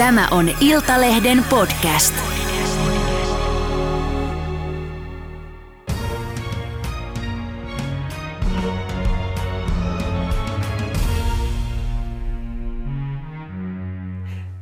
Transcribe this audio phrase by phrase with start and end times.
[0.00, 2.14] Tämä on Iltalehden podcast.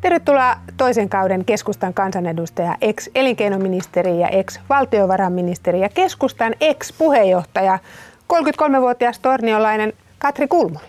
[0.00, 7.78] Tervetuloa toisen kauden keskustan kansanedustaja, ex-elinkeinoministeri ja ex-valtiovarainministeri ja keskustan ex-puheenjohtaja,
[8.32, 10.88] 33-vuotias torniolainen Katri Kulmuni.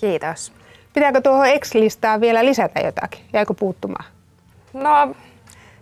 [0.00, 0.57] Kiitos.
[0.94, 3.20] Pitääkö tuohon ex-listaan vielä lisätä jotakin?
[3.32, 4.04] Jäikö puuttumaan?
[4.72, 5.14] No,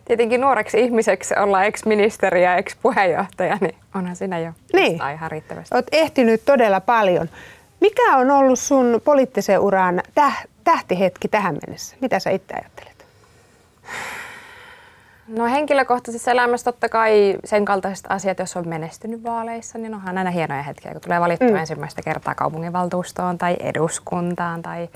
[0.04, 4.92] tietenkin nuoreksi ihmiseksi olla ex-ministeri ja ex-puheenjohtaja, niin onhan siinä jo Niin.
[5.14, 5.74] ihan riittävästi.
[5.74, 7.28] Olet ehtinyt todella paljon.
[7.80, 11.96] Mikä on ollut sun poliittisen uran täh- tähtihetki tähän mennessä?
[12.00, 13.06] Mitä sä itse ajattelet?
[15.28, 20.30] No henkilökohtaisessa elämässä totta kai sen kaltaiset asiat, jos on menestynyt vaaleissa, niin onhan aina
[20.30, 21.56] hienoja hetkiä, kun tulee valittua mm.
[21.56, 24.88] ensimmäistä kertaa kaupunginvaltuustoon tai eduskuntaan tai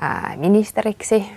[0.00, 1.32] ää, ministeriksi.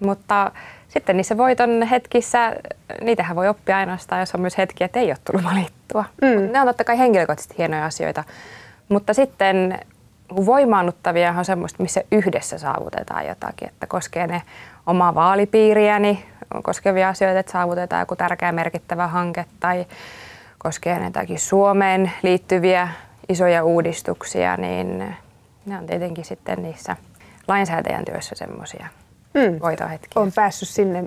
[0.00, 0.50] Mutta
[0.88, 2.56] sitten niissä voiton hetkissä,
[3.00, 6.04] niitähän voi oppia ainoastaan, jos on myös hetkiä, että ei ole tullut valittua.
[6.22, 6.52] Mm.
[6.52, 8.24] Ne on totta kai henkilökohtaisesti hienoja asioita.
[8.88, 9.78] Mutta sitten
[10.46, 14.42] voimaannuttavia on semmoista, missä yhdessä saavutetaan jotakin, että koskee ne
[14.86, 16.24] omaa vaalipiiriäni
[16.62, 19.86] koskevia asioita, että saavutetaan joku tärkeä merkittävä hanke tai
[20.58, 22.88] koskee ne jotakin Suomeen liittyviä
[23.28, 24.98] isoja uudistuksia, niin
[25.66, 26.96] ne on tietenkin sitten niissä
[27.48, 28.86] lainsäätäjän työssä semmoisia
[29.34, 29.60] Mm.
[29.62, 30.22] voitohetkiä.
[30.22, 31.04] On päässyt sinne,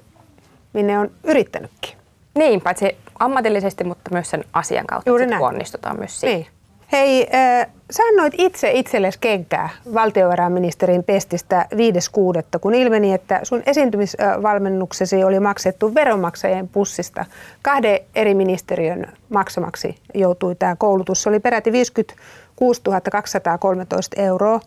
[0.74, 1.98] minne on yrittänytkin.
[2.36, 5.42] Niin, paitsi ammatillisesti, mutta myös sen asian kautta Juuri näin.
[5.44, 6.36] onnistutaan myös siinä.
[6.36, 6.48] Niin.
[6.92, 15.24] Hei, äh, sä annoit itse itsellesi kenkää valtiovarainministerin pestistä 5.6., kun ilmeni, että sun esiintymisvalmennuksesi
[15.24, 17.26] oli maksettu veronmaksajien pussista.
[17.62, 21.24] Kahden eri ministeriön maksamaksi joutui tämä koulutus.
[21.24, 22.82] Se oli peräti 56
[23.12, 24.60] 213 euroa.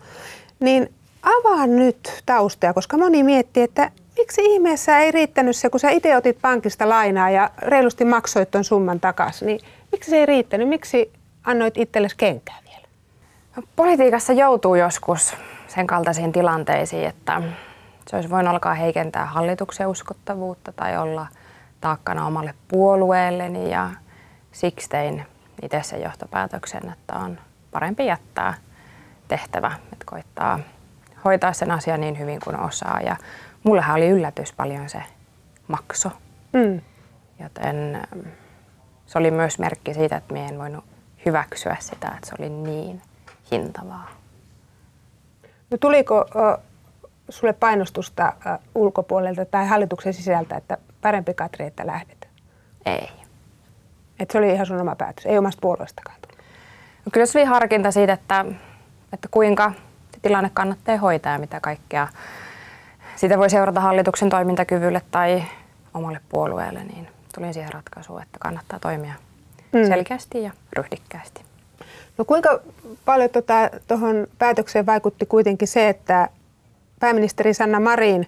[0.60, 0.90] Niin
[1.22, 6.16] avaa nyt taustaa, koska moni miettii, että miksi ihmeessä ei riittänyt se, kun sä itse
[6.16, 9.60] otit pankista lainaa ja reilusti maksoit ton summan takaisin, niin
[9.92, 10.68] miksi se ei riittänyt?
[10.68, 11.12] Miksi
[11.44, 12.86] annoit itsellesi kenkää vielä?
[13.56, 15.34] No, Politiikassa joutuu joskus
[15.68, 17.42] sen kaltaisiin tilanteisiin, että
[18.08, 21.26] se olisi voinut alkaa heikentää hallituksen uskottavuutta tai olla
[21.80, 23.90] taakkana omalle puolueelleni ja
[24.52, 25.26] siksi tein
[25.62, 27.38] itse sen johtopäätöksen, että on
[27.70, 28.54] parempi jättää
[29.28, 30.58] tehtävä, että koittaa
[31.24, 33.16] hoitaa sen asian niin hyvin kuin osaa ja
[33.62, 35.02] mullehan oli yllätys paljon se
[35.68, 36.10] makso,
[36.52, 36.80] Mm.
[37.40, 38.22] joten mm,
[39.06, 40.84] se oli myös merkki siitä, että minä en voinut
[41.26, 43.02] hyväksyä sitä, että se oli niin
[43.52, 44.10] hintavaa.
[45.70, 46.58] No tuliko ö,
[47.28, 52.28] sulle painostusta ö, ulkopuolelta tai hallituksen sisältä, että parempi Katri, että lähdet?
[52.86, 53.08] Ei.
[54.18, 56.44] Että se oli ihan sun oma päätös, ei omasta puolueestakaan tullut.
[57.04, 58.44] No kyllä se oli harkinta siitä, että,
[59.12, 59.72] että kuinka
[60.14, 62.08] se tilanne kannattaa hoitaa ja mitä kaikkea
[63.16, 65.44] sitä voi seurata hallituksen toimintakyvylle tai
[65.94, 69.14] omalle puolueelle, niin tulin siihen ratkaisuun, että kannattaa toimia
[69.72, 69.86] Mm.
[69.86, 71.42] selkeästi ja ryhdikkäästi.
[72.18, 72.60] No kuinka
[73.04, 73.30] paljon
[73.88, 76.28] tuohon tota, päätökseen vaikutti kuitenkin se, että
[77.00, 78.26] pääministeri Sanna Marin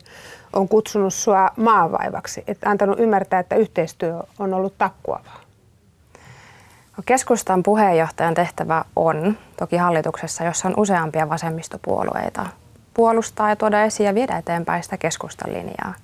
[0.53, 5.41] on kutsunut sua maavaivaksi, että antanut ymmärtää, että yhteistyö on ollut takkuavaa?
[6.97, 12.47] No, Keskustan puheenjohtajan tehtävä on toki hallituksessa, jossa on useampia vasemmistopuolueita,
[12.95, 15.95] puolustaa ja tuoda esiin ja viedä eteenpäin sitä keskustan linjaa.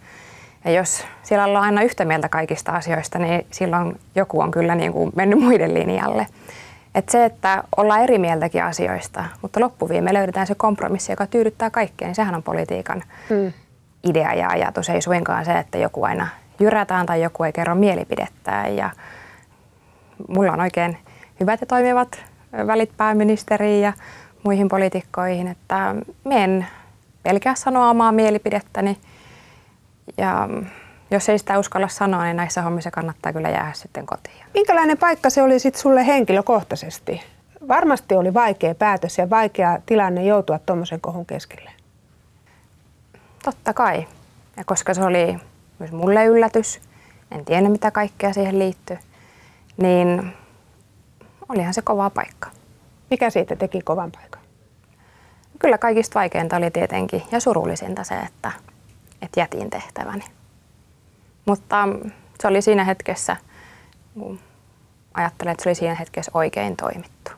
[0.65, 4.93] Ja jos siellä ollaan aina yhtä mieltä kaikista asioista, niin silloin joku on kyllä niin
[4.93, 6.27] kuin mennyt muiden linjalle.
[6.95, 12.09] Et se, että ollaan eri mieltäkin asioista, mutta loppuviime löydetään se kompromissi, joka tyydyttää kaikkea,
[12.09, 13.53] niin sehän on politiikan Mm.
[14.05, 14.89] idea ja ajatus.
[14.89, 16.27] Ei suinkaan se, että joku aina
[16.61, 18.77] jyrätään tai joku ei kerro mielipidettään.
[18.77, 18.91] Ja
[20.29, 20.99] mulla on oikein
[21.41, 22.19] hyvät ja toimivat
[22.67, 23.93] välit pääministeriin ja
[24.43, 25.95] muihin poliitikkoihin, että
[26.25, 26.67] me en
[27.23, 28.99] pelkää sanoa omaa mielipidettäni.
[30.19, 30.49] Ja
[31.11, 34.45] jos ei sitä uskalla sanoa, niin näissä hommissa kannattaa kyllä jäädä sitten kotiin.
[34.55, 37.23] Minkälainen paikka se oli sitten sulle henkilökohtaisesti?
[37.69, 41.71] Varmasti oli vaikea päätös ja vaikea tilanne joutua tuommoisen kohun keskelle.
[43.45, 44.07] Totta kai.
[44.57, 45.39] Ja koska se oli
[45.79, 46.81] myös mulle yllätys,
[47.31, 48.99] en tiennyt mitä kaikkea siihen liittyy,
[49.77, 50.33] niin
[51.49, 52.51] olihan se kova paikka.
[53.11, 54.41] Mikä siitä teki kovan paikan?
[55.59, 58.53] Kyllä kaikista vaikeinta oli tietenkin ja surullisinta se, että,
[59.23, 60.25] että jätin tehtäväni.
[61.47, 61.89] Mutta
[62.41, 63.37] se oli siinä hetkessä,
[64.15, 64.41] kun
[65.15, 67.31] ajattelen, että se oli siinä hetkessä oikein toimittu.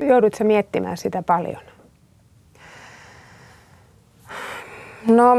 [0.00, 1.62] Joudut sä miettimään sitä paljon?
[5.08, 5.34] No,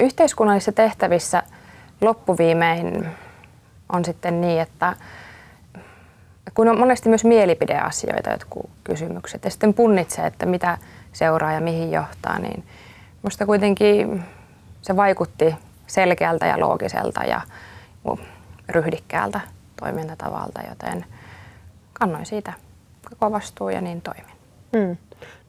[0.00, 1.42] yhteiskunnallisissa tehtävissä
[2.00, 3.06] loppuviimein
[3.92, 4.96] on sitten niin, että
[6.54, 10.78] kun on monesti myös mielipideasioita, jotkut kysymykset, ja sitten punnitsee, että mitä
[11.12, 12.64] seuraa ja mihin johtaa, niin
[13.22, 14.22] minusta kuitenkin
[14.82, 15.54] se vaikutti
[15.86, 17.40] selkeältä ja loogiselta ja
[18.68, 19.40] ryhdikkäältä
[19.80, 21.04] toimintatavalta, joten
[21.92, 22.52] kannoin siitä
[23.10, 24.36] koko vastuu ja niin toimin.
[24.72, 24.96] Mm.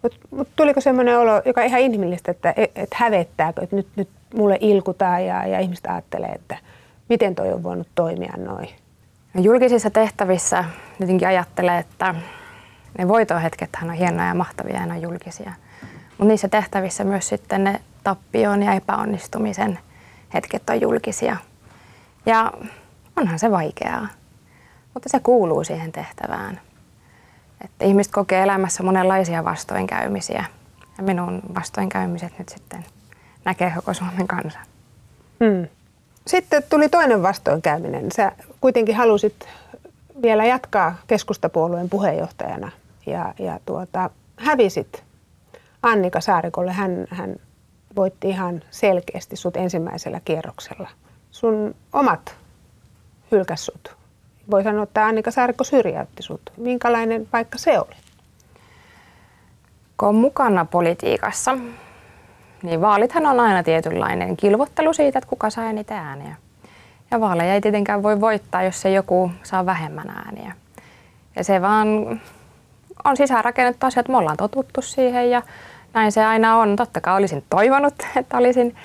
[0.01, 3.87] Mutta mut tuliko semmoinen olo, joka on ihan inhimillistä, että et, et hävettääkö, että nyt,
[3.95, 6.57] nyt mulle ilkutaan ja, ja ihmiset ajattelee, että
[7.09, 8.69] miten toi on voinut toimia noin?
[9.33, 10.63] No julkisissa tehtävissä
[10.99, 12.15] jotenkin ajattelee, että
[12.97, 15.53] ne voitohetket on hienoja ja mahtavia ja ne on julkisia.
[16.17, 19.79] Mutta niissä tehtävissä myös sitten ne tappioon ja epäonnistumisen
[20.33, 21.37] hetket on julkisia.
[22.25, 22.53] Ja
[23.15, 24.07] onhan se vaikeaa,
[24.93, 26.61] mutta se kuuluu siihen tehtävään.
[27.65, 30.45] Että ihmiset kokee elämässä monenlaisia vastoinkäymisiä
[30.97, 32.85] ja minun vastoinkäymiset nyt sitten
[33.45, 34.59] näkee koko Suomen kansa.
[35.45, 35.67] Hmm.
[36.27, 38.11] Sitten tuli toinen vastoinkäyminen.
[38.11, 38.31] Sä
[38.61, 39.47] kuitenkin halusit
[40.21, 42.71] vielä jatkaa keskustapuolueen puheenjohtajana
[43.05, 45.03] ja, ja tuota, hävisit
[45.87, 46.71] Annika Saarikolle.
[46.71, 47.35] Hän, hän
[47.95, 50.89] voitti ihan selkeästi sut ensimmäisellä kierroksella.
[51.31, 52.35] Sun omat
[53.31, 53.71] hylkäs
[54.51, 56.41] Voi sanoa, että Annika Saarikko syrjäytti sut.
[56.57, 57.95] Minkälainen paikka se oli?
[59.97, 61.57] Kun on mukana politiikassa,
[62.63, 66.35] niin vaalithan on aina tietynlainen kilvottelu siitä, että kuka saa eniten ääniä.
[67.11, 70.53] Ja vaaleja ei tietenkään voi voittaa, jos se joku saa vähemmän ääniä.
[71.35, 71.87] Ja se vaan
[73.03, 75.41] on sisäänrakennettu asia, että me ollaan totuttu siihen ja
[75.93, 76.75] näin se aina on.
[76.75, 78.75] Totta kai olisin toivonut, että olisin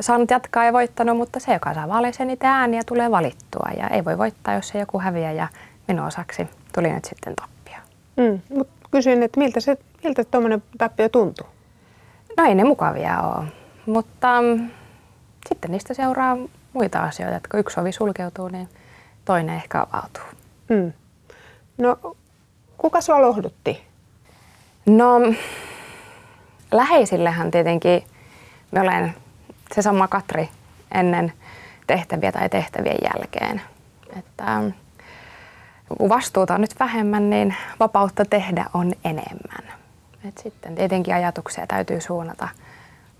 [0.00, 3.68] saanut jatkaa ja voittanut, mutta se, joka saa vaaleissa niitä ääniä, tulee valittua.
[3.76, 5.48] Ja ei voi voittaa, jos se joku häviää ja
[5.88, 7.76] minun osaksi tuli nyt sitten tappio.
[8.16, 11.46] Mm, mutta kysyin, että miltä se miltä tuommoinen tappio tuntuu?
[12.36, 13.44] No ei ne mukavia ole,
[13.86, 14.70] mutta mm,
[15.48, 16.36] sitten niistä seuraa
[16.72, 18.68] muita asioita, että kun yksi ovi sulkeutuu, niin
[19.24, 20.22] toinen ehkä avautuu.
[20.68, 20.92] Mm.
[21.78, 22.16] No,
[22.78, 23.82] kuka sua lohdutti?
[24.86, 25.20] No,
[26.76, 28.02] läheisillehän tietenkin
[28.70, 29.14] me olen
[29.74, 30.48] se sama Katri
[30.94, 31.32] ennen
[31.86, 33.60] tehtäviä tai tehtävien jälkeen.
[34.18, 34.62] Että
[35.98, 39.74] kun vastuuta on nyt vähemmän, niin vapautta tehdä on enemmän.
[40.28, 42.48] Et sitten tietenkin ajatuksia täytyy suunnata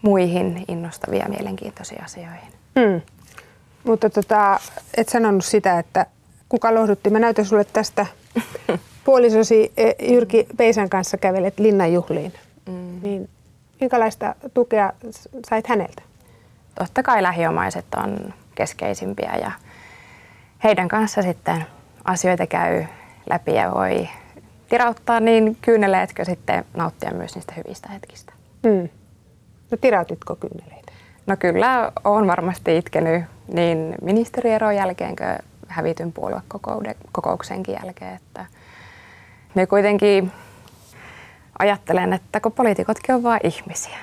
[0.03, 2.53] muihin innostavia ja mielenkiintoisiin asioihin.
[2.75, 3.01] Mm.
[3.85, 4.61] Mutta tota,
[4.97, 6.07] et sanonut sitä, että
[6.49, 7.11] kuka lohdutti.
[7.11, 8.07] Mä näytän sulle tästä
[9.05, 12.33] puolisosi e, Jyrki Peisän kanssa kävelet linnanjuhliin.
[12.67, 13.01] Mm.
[13.03, 13.29] Niin
[13.81, 14.93] minkälaista tukea
[15.51, 16.03] sait häneltä?
[16.79, 19.51] Totta kai lähiomaiset on keskeisimpiä ja
[20.65, 21.67] heidän kanssa sitten
[22.05, 22.85] asioita käy
[23.31, 24.09] läpi ja voi
[24.69, 28.33] tirauttaa niin kyyneleetkö sitten nauttia myös niistä hyvistä hetkistä.
[28.63, 28.89] Mm.
[29.71, 30.93] No tirautitko kyyneleitä?
[31.27, 35.39] No kyllä, olen varmasti itkenyt niin ministerieron jälkeen kuin
[35.69, 38.15] hävityn puoluekokouksenkin jälkeen.
[38.15, 38.47] Että
[39.55, 40.33] me kuitenkin
[41.59, 43.99] ajattelen, että kun poliitikotkin on vain ihmisiä,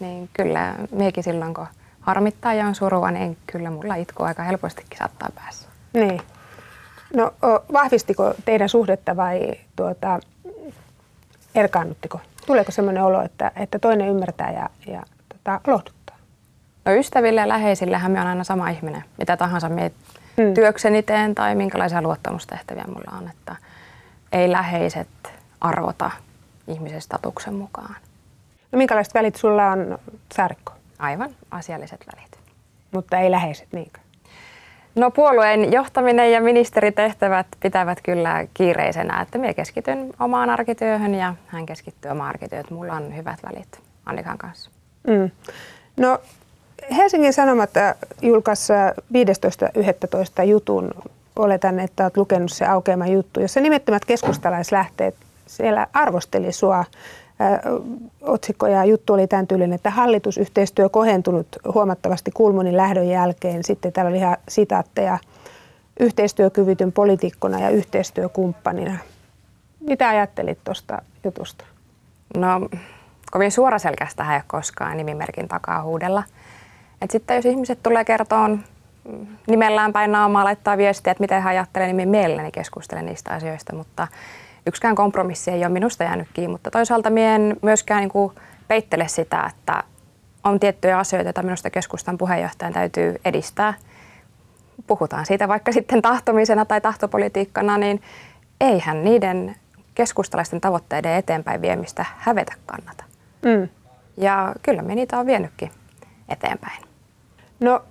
[0.00, 1.66] niin kyllä miekin silloin, kun
[2.00, 5.68] harmittaa ja on surua, niin kyllä mulla itku aika helpostikin saattaa päässä.
[5.92, 6.20] Niin.
[7.16, 7.32] No
[7.72, 10.20] vahvistiko teidän suhdetta vai tuota,
[11.54, 12.20] erkaannuttiko?
[12.46, 16.16] Tuleeko sellainen olo, että, että toinen ymmärtää ja, ja tota, lohduttaa?
[16.84, 19.92] No ystäville ja läheisillähän me on aina sama ihminen, mitä tahansa me
[20.36, 20.54] hmm.
[20.54, 23.28] työkseni teen tai minkälaisia luottamustehtäviä mulla on.
[23.28, 23.56] Että
[24.32, 25.08] ei läheiset
[25.60, 26.10] arvota
[26.68, 27.96] ihmisen statuksen mukaan.
[28.72, 29.98] No minkälaiset välit sulla on
[30.34, 30.72] Saarikko?
[30.98, 32.38] Aivan asialliset välit.
[32.90, 34.04] Mutta ei läheiset niinkään?
[34.94, 41.66] No puolueen johtaminen ja ministeritehtävät pitävät kyllä kiireisenä, että minä keskityn omaan arkityöhön ja hän
[41.66, 42.66] keskittyy omaan arkityöhön.
[42.70, 44.70] Mulla on hyvät välit Annikan kanssa.
[45.06, 45.30] Mm.
[45.96, 46.18] No
[46.96, 48.72] Helsingin Sanomat äh, julkaisi
[50.42, 50.44] 15.11.
[50.44, 50.90] jutun,
[51.36, 55.14] oletan, että olet lukenut se aukeama juttu, jossa nimettömät keskustalaislähteet
[55.56, 56.84] siellä arvosteli sua
[58.22, 63.64] otsikko ja juttu oli tämän tyylinen, että hallitusyhteistyö kohentunut huomattavasti Kulmonin lähdön jälkeen.
[63.64, 65.18] Sitten täällä oli ihan sitaatteja
[66.00, 68.98] yhteistyökyvytyn poliitikkona ja yhteistyökumppanina.
[69.80, 71.64] Mitä ajattelit tuosta jutusta?
[72.36, 72.68] No
[73.30, 76.22] kovin suoraselkästä ei ole koskaan nimimerkin takaa huudella.
[77.02, 78.60] Et sitten jos ihmiset tulee kertoon
[79.46, 84.08] nimellään päin naamaa, laittaa viestiä, että miten hän ajattelee, niin mielelläni keskustelen niistä asioista, mutta
[84.66, 88.34] yksikään kompromissi ei ole minusta jäänyt kiinni, mutta toisaalta minä en myöskään niin kuin
[88.68, 89.84] peittele sitä, että
[90.44, 93.74] on tiettyjä asioita, joita minusta keskustan puheenjohtajan täytyy edistää.
[94.86, 98.02] Puhutaan siitä vaikka sitten tahtomisena tai tahtopolitiikkana, niin
[98.60, 99.56] eihän niiden
[99.94, 103.04] keskustalaisten tavoitteiden eteenpäin viemistä hävetä kannata.
[103.44, 103.68] Mm.
[104.16, 105.70] Ja kyllä me niitä on vienytkin
[106.28, 106.82] eteenpäin.
[107.60, 107.84] No,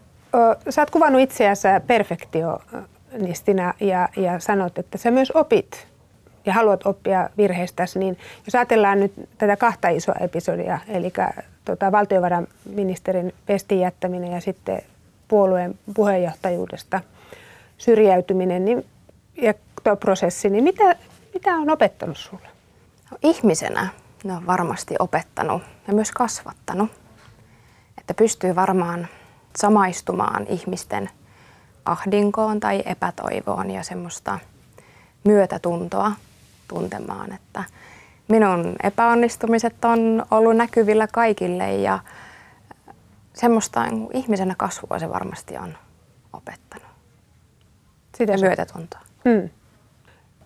[0.70, 5.91] sä oot kuvannut itseäsi perfektionistina ja, ja sanot, että sä myös opit
[6.46, 11.14] ja haluat oppia virheistäsi, niin jos ajatellaan nyt tätä kahta isoa episodia, eli
[11.66, 14.82] tota, valtiovarainministerin pestin jättäminen ja sitten
[15.28, 17.02] puolueen puheenjohtajuudesta
[17.78, 18.86] syrjäytyminen niin,
[19.42, 20.96] ja tuo prosessi, niin mitä,
[21.34, 22.48] mitä on opettanut sulle?
[23.12, 23.88] No, ihmisenä
[24.24, 26.92] ne on varmasti opettanut ja myös kasvattanut,
[27.98, 29.08] että pystyy varmaan
[29.56, 31.10] samaistumaan ihmisten
[31.86, 34.40] ahdinkoon tai epätoivoon ja semmoista
[35.24, 36.12] myötätuntoa
[36.72, 37.64] tuntemaan, että
[38.28, 42.00] minun epäonnistumiset on ollut näkyvillä kaikille ja
[43.34, 45.78] semmoista ihmisenä kasvua se varmasti on
[46.34, 46.88] opettanut.
[48.18, 49.02] Sitä ja myötätuntoa.
[49.30, 49.50] Hmm.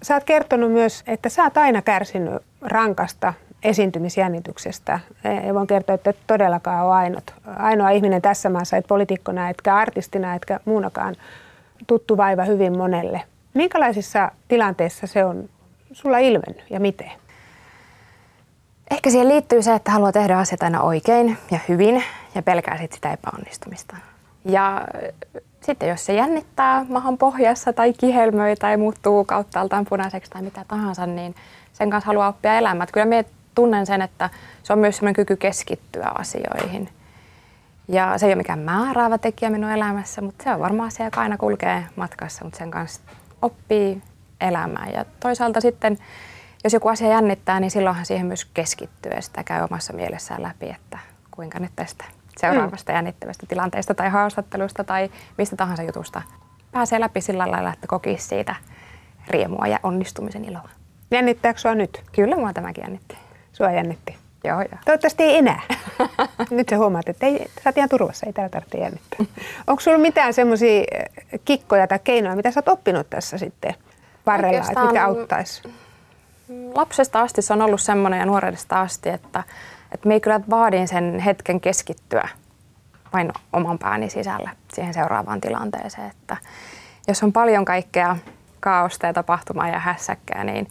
[0.01, 4.99] Sä oot kertonut myös, että sä oot aina kärsinyt rankasta esiintymisjännityksestä.
[5.43, 9.75] Ei voin kertoa, että et todellakaan ole ainut, ainoa ihminen tässä maassa, et poliitikkona, etkä
[9.75, 11.15] artistina, etkä muunakaan
[11.87, 13.21] tuttu vaiva hyvin monelle.
[13.53, 15.49] Minkälaisissa tilanteissa se on
[15.95, 17.11] sulla ilmennyt ja miten?
[18.91, 22.03] Ehkä siihen liittyy se, että haluaa tehdä asiat aina oikein ja hyvin
[22.35, 23.95] ja pelkää sit sitä epäonnistumista.
[24.45, 24.87] Ja
[25.61, 31.05] sitten jos se jännittää mahan pohjassa tai kihelmöi tai muuttuu kauttaaltaan punaiseksi tai mitä tahansa,
[31.05, 31.35] niin
[31.73, 32.87] sen kanssa haluaa oppia elämään.
[32.91, 33.23] Kyllä minä
[33.55, 34.29] tunnen sen, että
[34.63, 36.89] se on myös sellainen kyky keskittyä asioihin.
[37.87, 41.21] Ja se ei ole mikään määräävä tekijä minun elämässä, mutta se on varmaan asia, joka
[41.21, 43.01] aina kulkee matkassa, mutta sen kanssa
[43.41, 44.01] oppii
[44.41, 44.93] elämään.
[44.93, 45.97] Ja toisaalta sitten,
[46.63, 50.69] jos joku asia jännittää, niin silloinhan siihen myös keskittyy ja sitä käy omassa mielessään läpi,
[50.69, 50.99] että
[51.31, 52.05] kuinka nyt tästä
[52.37, 52.95] seuraavasta mm.
[52.95, 56.21] jännittävästä tilanteesta tai haastattelusta tai mistä tahansa jutusta
[56.71, 58.55] pääsee läpi sillä lailla, että kokisi siitä
[59.27, 60.69] riemua ja onnistumisen iloa.
[61.11, 62.01] Jännittääkö sinua nyt?
[62.11, 63.17] Kyllä, mua tämäkin jännitti.
[63.53, 64.15] Sua jännitti?
[64.43, 64.77] Joo, joo.
[64.85, 65.61] Toivottavasti ei enää.
[66.49, 69.19] Nyt sä huomaat, että ei, sä oot ihan turvassa, ei täällä tarvitse jännittää.
[69.67, 73.75] Onko sulla mitään semmoisia eh, kikkoja tai keinoja, mitä sä oot oppinut tässä sitten
[74.25, 75.63] varrella, että mikä auttaisi?
[76.75, 79.43] Lapsesta asti se on ollut semmoinen ja nuoruudesta asti, että,
[79.91, 82.29] että me kyllä vaadin sen hetken keskittyä
[83.13, 86.11] vain oman pääni sisällä siihen seuraavaan tilanteeseen.
[86.11, 86.37] Että
[87.07, 88.17] jos on paljon kaikkea
[88.59, 90.67] kaaosta ja tapahtumaa ja hässäkkää, niin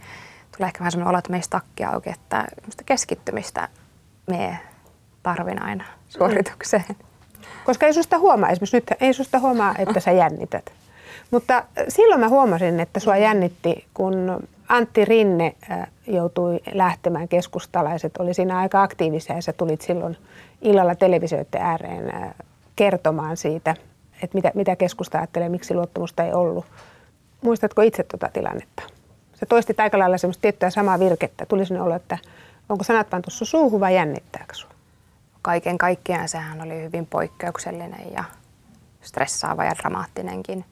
[0.57, 2.45] tulee ehkä vähän sellainen olo, että meistä takki auki, että
[2.85, 3.69] keskittymistä
[4.27, 4.59] me
[5.23, 6.85] tarvin aina suoritukseen.
[7.65, 10.71] Koska ei susta huomaa, esimerkiksi nyt ei susta huomaa, että sä jännität.
[11.31, 15.55] Mutta silloin mä huomasin, että sua jännitti, kun Antti Rinne
[16.07, 20.17] joutui lähtemään, keskustalaiset oli siinä aika aktiivisia ja sä tulit silloin
[20.61, 22.35] illalla televisioiden ääreen
[22.75, 23.75] kertomaan siitä,
[24.23, 26.65] että mitä, mitä keskusta ajattelee, miksi luottamusta ei ollut.
[27.41, 28.83] Muistatko itse tuota tilannetta?
[29.33, 31.45] Se toisti aika lailla semmoista tiettyä samaa virkettä.
[31.45, 32.17] Tuli sinne olo, että
[32.69, 34.69] onko sanat pantu sun suuhun vai jännittääkö sun?
[35.41, 38.23] Kaiken kaikkiaan sehän oli hyvin poikkeuksellinen ja
[39.01, 40.65] stressaava ja dramaattinenkin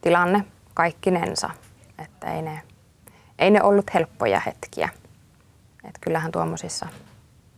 [0.00, 1.50] tilanne kaikkinensa.
[1.98, 2.62] Että ei ne,
[3.38, 4.88] ei ne ollut helppoja hetkiä.
[5.84, 6.86] Et kyllähän tuommoisissa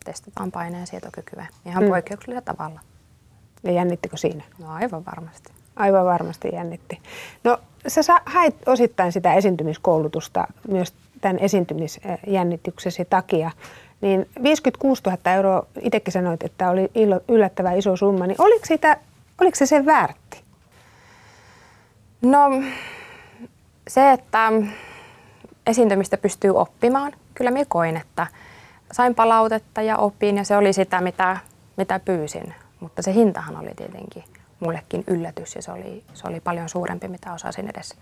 [0.04, 1.88] testataan paineen sietokykyä ihan mm.
[1.88, 2.80] poikkeuksellisella tavalla.
[3.62, 4.44] Ja jännittikö siinä?
[4.58, 5.52] No aivan varmasti.
[5.76, 7.00] Aivan varmasti jännitti.
[7.44, 13.50] No sä hait osittain sitä esiintymiskoulutusta myös tämän esiintymisjännityksesi takia.
[14.00, 16.90] Niin 56 000 euroa, itsekin sanoit, että oli
[17.28, 18.96] yllättävän iso summa, niin oliko, sitä,
[19.40, 20.39] oliko se sen väärti?
[22.22, 22.62] No
[23.88, 24.52] se, että
[25.66, 28.26] esiintymistä pystyy oppimaan, kyllä minä koin, että
[28.92, 31.36] sain palautetta ja opin ja se oli sitä, mitä,
[31.76, 32.54] mitä pyysin.
[32.80, 34.24] Mutta se hintahan oli tietenkin
[34.60, 37.94] mullekin yllätys ja se oli, se oli paljon suurempi, mitä osasin edes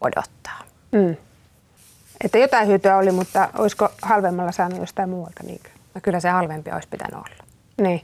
[0.00, 0.60] odottaa.
[0.92, 1.16] Mm.
[2.24, 5.42] Että jotain hyötyä oli, mutta olisiko halvemmalla saanut jostain muualta?
[5.42, 5.68] Niinkö?
[5.94, 7.44] No kyllä se halvempi olisi pitänyt olla.
[7.80, 8.02] Niin.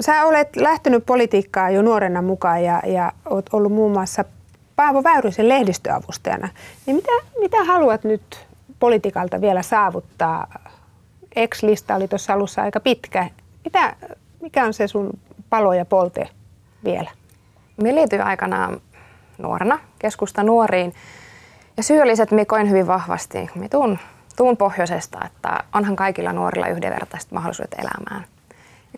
[0.00, 4.24] Sä olet lähtenyt politiikkaan jo nuorena mukaan ja, ja olet ollut muun muassa
[4.76, 6.48] Paavo Väyrysen lehdistöavustajana.
[6.86, 8.46] Niin mitä, mitä haluat nyt
[8.78, 10.46] politiikalta vielä saavuttaa?
[11.36, 13.30] Ex-lista oli tuossa alussa aika pitkä.
[13.64, 13.96] Mitä,
[14.40, 15.10] mikä on se sun
[15.50, 16.28] palo ja polte
[16.84, 17.10] vielä?
[17.76, 18.80] Minä liityin aikanaan
[19.38, 20.94] nuorena keskusta nuoriin.
[21.76, 23.98] Ja syy oli se, että koin hyvin vahvasti, minä tuun,
[24.36, 28.31] tuun pohjoisesta, että onhan kaikilla nuorilla yhdenvertaiset mahdollisuudet elämään.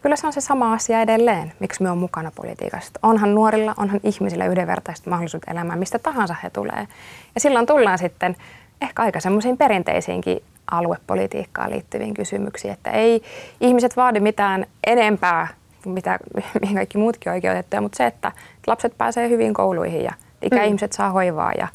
[0.04, 2.92] Kyllä se on se sama asia edelleen, miksi me on mukana politiikassa.
[3.02, 6.88] Onhan nuorilla, onhan ihmisillä yhdenvertaiset mahdollisuudet elämään, mistä tahansa he tulee.
[7.34, 8.36] Ja silloin tullaan sitten
[8.82, 13.22] ehkä aika semmoisiin perinteisiinkin aluepolitiikkaan liittyviin kysymyksiin, että ei
[13.60, 15.48] ihmiset vaadi mitään enempää
[15.84, 16.18] mitä,
[16.60, 18.32] mihin kaikki muutkin on oikeutettuja, mutta se, että
[18.66, 20.96] lapset pääsee hyvin kouluihin ja ikäihmiset mm.
[20.96, 21.68] saa hoivaa ja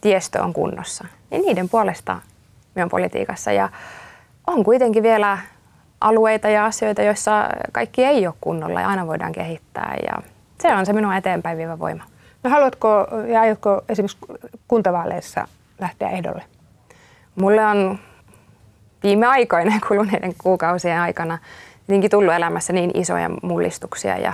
[0.00, 2.20] tiestö on kunnossa, niin niiden puolesta
[2.74, 3.52] me on politiikassa.
[3.52, 3.68] Ja
[4.46, 5.38] on kuitenkin vielä
[6.00, 10.22] alueita ja asioita, joissa kaikki ei ole kunnolla ja aina voidaan kehittää ja
[10.62, 12.04] se on se minun eteenpäin viivä voima.
[12.42, 14.18] No haluatko ja aiotko esimerkiksi
[14.68, 15.48] kuntavaaleissa
[15.80, 16.42] lähteä ehdolle?
[17.34, 17.98] Mulle on
[19.02, 21.38] viime aikoina kuluneiden kuukausien aikana
[22.10, 24.32] tullut elämässä niin isoja mullistuksia ja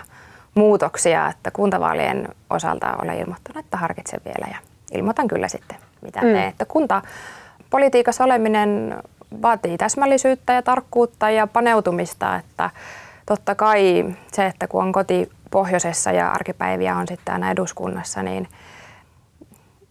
[0.55, 4.57] muutoksia, että kuntavaalien osalta olen ilmoittanut, että harkitsen vielä ja
[4.93, 6.27] ilmoitan kyllä sitten, mitä mm.
[6.27, 6.49] teen.
[6.49, 8.97] Että kuntapolitiikassa oleminen
[9.42, 12.71] vaatii täsmällisyyttä ja tarkkuutta ja paneutumista, että
[13.26, 18.49] totta kai se, että kun on koti pohjoisessa ja arkipäiviä on sitten aina eduskunnassa, niin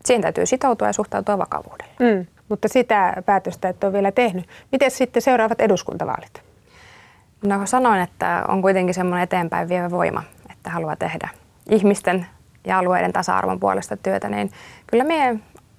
[0.05, 1.93] siihen täytyy sitoutua ja suhtautua vakavuudella.
[1.99, 4.47] Mm, mutta sitä päätöstä et ole vielä tehnyt.
[4.71, 6.41] Miten sitten seuraavat eduskuntavaalit?
[7.45, 11.29] No sanoin, että on kuitenkin semmoinen eteenpäin vievä voima, että haluaa tehdä
[11.69, 12.25] ihmisten
[12.67, 14.51] ja alueiden tasa-arvon puolesta työtä, niin
[14.87, 15.35] kyllä minä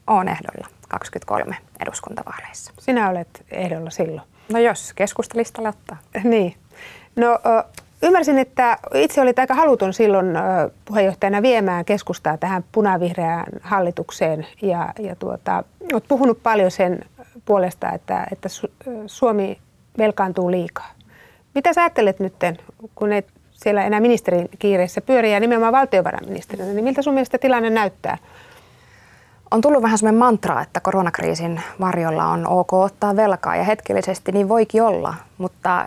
[0.06, 2.72] olen ehdolla 23 eduskuntavaaleissa.
[2.78, 4.28] Sinä olet ehdolla silloin.
[4.52, 5.96] No jos keskustalistalle ottaa.
[6.24, 6.54] Niin.
[7.16, 7.38] No
[8.02, 10.26] ymmärsin, että itse olit aika haluton silloin
[10.84, 17.00] puheenjohtajana viemään keskustaa tähän punavihreään hallitukseen ja, ja tuota, olet puhunut paljon sen
[17.44, 18.48] puolesta, että, että
[19.06, 19.58] Suomi
[19.98, 20.90] velkaantuu liikaa.
[21.54, 22.34] Mitä sä ajattelet nyt,
[22.94, 27.70] kun et siellä enää ministerin kiireessä pyörii ja nimenomaan valtiovarainministerinä, niin miltä sun mielestä tilanne
[27.70, 28.18] näyttää?
[29.50, 34.48] On tullut vähän semmoinen mantra, että koronakriisin varjolla on ok ottaa velkaa ja hetkellisesti niin
[34.48, 35.86] voikin olla, mutta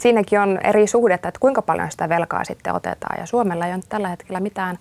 [0.00, 3.82] siinäkin on eri suhdetta, että kuinka paljon sitä velkaa sitten otetaan ja Suomella ei ole
[3.88, 4.78] tällä hetkellä mitään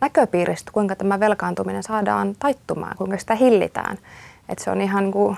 [0.00, 3.98] näköpiiristä, kuinka tämä velkaantuminen saadaan taittumaan, kuinka sitä hillitään.
[4.48, 5.36] Että se on ihan niin kuin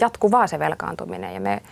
[0.00, 1.62] jatkuvaa se velkaantuminen ja me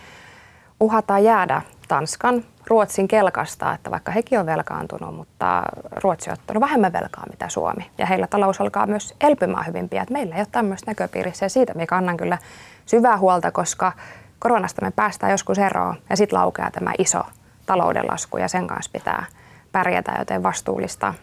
[0.79, 5.63] uhataan jäädä Tanskan, Ruotsin kelkasta, että vaikka hekin on velkaantunut, mutta
[6.03, 7.89] Ruotsi on ottanut vähemmän velkaa mitä Suomi.
[7.97, 10.05] Ja heillä talous alkaa myös elpymään hyvin pian.
[10.09, 12.37] Meillä ei ole tämmöistä näköpiirissä ja siitä me kannan kyllä
[12.85, 13.91] syvää huolta, koska
[14.39, 17.23] koronasta me päästään joskus eroon ja sitten laukeaa tämä iso
[17.65, 19.25] talouden lasku ja sen kanssa pitää
[19.71, 21.13] pärjätä, joten vastuullista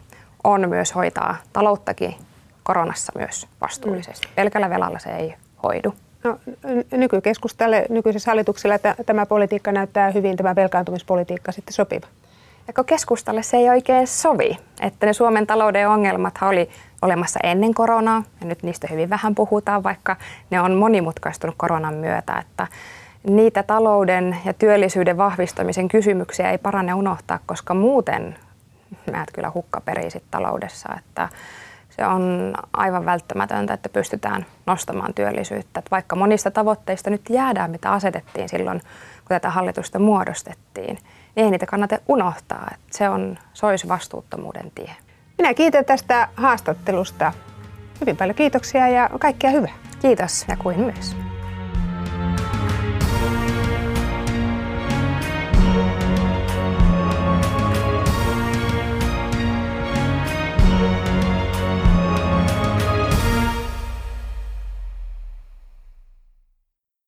[0.45, 2.15] on myös hoitaa talouttakin
[2.63, 4.29] koronassa myös vastuullisesti.
[4.35, 5.95] Pelkällä velalla se ei hoidu.
[6.25, 6.39] No,
[6.91, 8.75] nykykeskustalle, nykyisessä hallituksella
[9.07, 12.07] tämä politiikka näyttää hyvin, tämä velkaantumispolitiikka sitten sopiva.
[12.67, 16.71] Ja keskustalle se ei oikein sovi, että ne Suomen talouden ongelmat oli
[17.03, 20.17] olemassa ennen koronaa, ja nyt niistä hyvin vähän puhutaan, vaikka
[20.51, 22.67] ne on monimutkaistunut koronan myötä, että
[23.29, 28.37] niitä talouden ja työllisyyden vahvistamisen kysymyksiä ei parane unohtaa, koska muuten
[29.11, 31.29] näet kyllä hukkaperisit taloudessa, että
[31.97, 35.79] se on aivan välttämätöntä, että pystytään nostamaan työllisyyttä.
[35.79, 40.99] Että vaikka monista tavoitteista nyt jäädään, mitä asetettiin silloin, kun tätä hallitusta muodostettiin,
[41.37, 42.69] niin ei niitä kannata unohtaa.
[42.75, 44.91] Että se on, se olisi vastuuttomuuden tie.
[45.39, 47.33] Minä kiitän tästä haastattelusta.
[48.01, 49.75] Hyvin paljon kiitoksia ja kaikkea hyvää.
[50.03, 51.24] Kiitos ja kuin myös.